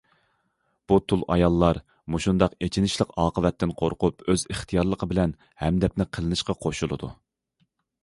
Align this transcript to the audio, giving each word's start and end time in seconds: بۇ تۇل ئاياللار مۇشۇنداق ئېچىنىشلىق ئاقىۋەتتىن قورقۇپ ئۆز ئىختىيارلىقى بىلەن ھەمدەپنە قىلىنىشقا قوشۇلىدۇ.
بۇ 0.91 0.95
تۇل 1.11 1.25
ئاياللار 1.35 1.79
مۇشۇنداق 2.15 2.57
ئېچىنىشلىق 2.67 3.13
ئاقىۋەتتىن 3.25 3.77
قورقۇپ 3.83 4.27
ئۆز 4.27 4.49
ئىختىيارلىقى 4.55 5.13
بىلەن 5.15 5.39
ھەمدەپنە 5.65 6.13
قىلىنىشقا 6.17 6.61
قوشۇلىدۇ. 6.67 7.17